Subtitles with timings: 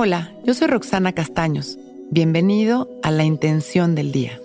[0.00, 1.76] Hola, yo soy Roxana Castaños.
[2.12, 4.40] Bienvenido a La Intención del Día,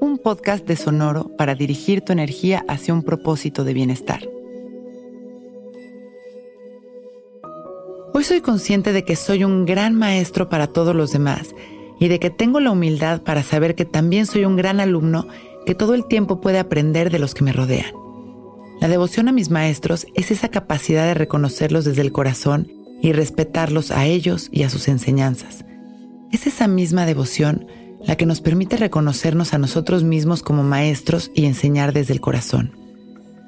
[0.00, 4.28] un podcast de Sonoro para dirigir tu energía hacia un propósito de bienestar.
[8.12, 11.54] Hoy soy consciente de que soy un gran maestro para todos los demás
[12.00, 15.28] y de que tengo la humildad para saber que también soy un gran alumno
[15.64, 17.92] que todo el tiempo puede aprender de los que me rodean.
[18.80, 23.90] La devoción a mis maestros es esa capacidad de reconocerlos desde el corazón y respetarlos
[23.90, 25.64] a ellos y a sus enseñanzas.
[26.32, 27.66] Es esa misma devoción
[28.04, 32.72] la que nos permite reconocernos a nosotros mismos como maestros y enseñar desde el corazón.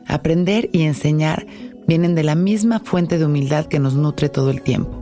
[0.06, 1.46] Aprender y enseñar
[1.86, 5.00] vienen de la misma fuente de humildad que nos nutre todo el tiempo.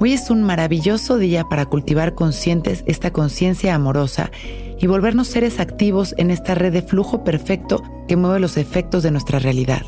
[0.00, 4.30] Hoy es un maravilloso día para cultivar conscientes esta conciencia amorosa
[4.80, 9.12] y volvernos seres activos en esta red de flujo perfecto que mueve los efectos de
[9.12, 9.82] nuestra realidad.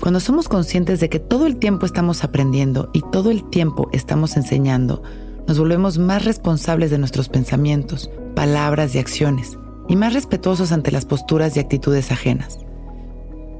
[0.00, 4.36] Cuando somos conscientes de que todo el tiempo estamos aprendiendo y todo el tiempo estamos
[4.36, 5.02] enseñando,
[5.48, 11.04] nos volvemos más responsables de nuestros pensamientos, palabras y acciones, y más respetuosos ante las
[11.04, 12.60] posturas y actitudes ajenas.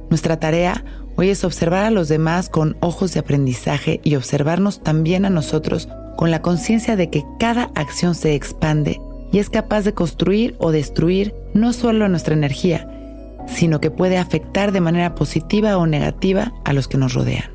[0.09, 0.85] Nuestra tarea
[1.17, 5.89] hoy es observar a los demás con ojos de aprendizaje y observarnos también a nosotros
[6.15, 9.01] con la conciencia de que cada acción se expande
[9.33, 12.98] y es capaz de construir o destruir no solo nuestra energía,
[13.51, 17.51] sino que puede afectar de manera positiva o negativa a los que nos rodean.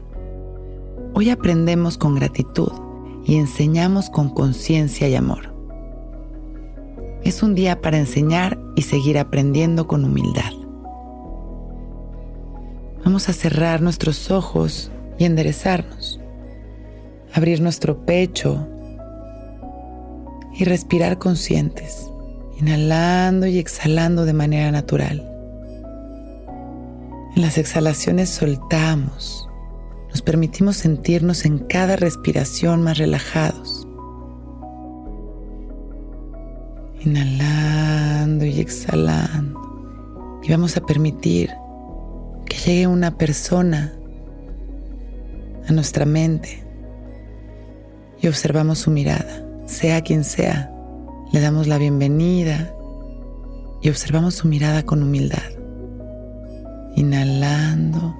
[1.14, 2.73] Hoy aprendemos con gratitud
[3.25, 5.55] y enseñamos con conciencia y amor.
[7.23, 10.53] Es un día para enseñar y seguir aprendiendo con humildad.
[13.05, 16.20] Vamos a cerrar nuestros ojos y enderezarnos,
[17.33, 18.67] abrir nuestro pecho
[20.58, 22.11] y respirar conscientes,
[22.58, 25.34] inhalando y exhalando de manera natural.
[27.35, 29.49] En las exhalaciones soltamos,
[30.09, 33.89] nos permitimos sentirnos en cada respiración más relajados.
[37.01, 40.41] Inhalando y exhalando.
[40.45, 41.51] Y vamos a permitir
[42.47, 43.92] que llegue una persona
[45.69, 46.64] a nuestra mente
[48.23, 50.73] y observamos su mirada, sea quien sea.
[51.33, 52.73] Le damos la bienvenida
[53.83, 55.54] y observamos su mirada con humildad
[56.97, 58.17] inhalando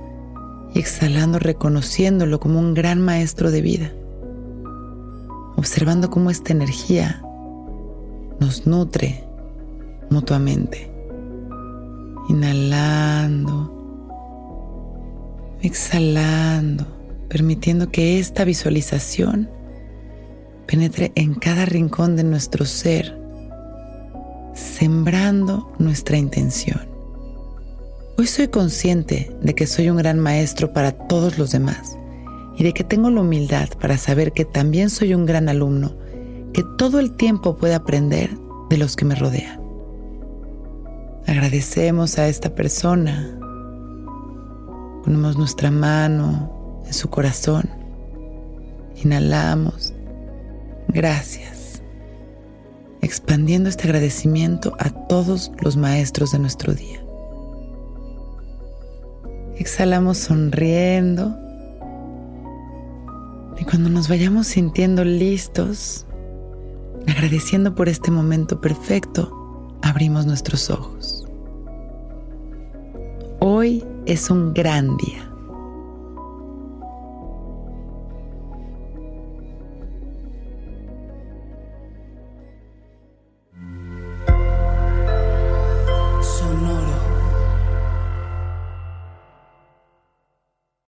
[0.75, 3.93] y exhalando, reconociéndolo como un gran maestro de vida,
[5.57, 7.23] observando cómo esta energía
[8.41, 9.25] nos nutre
[10.11, 10.91] mutuamente.
[12.29, 13.71] Inhalando,
[15.61, 16.87] exhalando,
[17.29, 19.51] permitiendo que esta visualización
[20.67, 23.19] penetre en cada rincón de nuestro ser,
[24.55, 26.94] sembrando nuestra intención.
[28.17, 31.99] Hoy soy consciente de que soy un gran maestro para todos los demás
[32.57, 35.97] y de que tengo la humildad para saber que también soy un gran alumno
[36.53, 38.31] que todo el tiempo puede aprender
[38.71, 39.61] de los que me rodean.
[41.27, 43.37] Agradecemos a esta persona.
[45.03, 47.69] Ponemos nuestra mano en su corazón.
[49.03, 49.93] Inhalamos.
[50.87, 51.83] Gracias.
[53.01, 57.04] Expandiendo este agradecimiento a todos los maestros de nuestro día.
[59.57, 61.37] Exhalamos sonriendo.
[63.59, 66.07] Y cuando nos vayamos sintiendo listos,
[67.07, 71.25] agradeciendo por este momento perfecto, abrimos nuestros ojos.
[73.39, 75.24] Hoy es un gran día.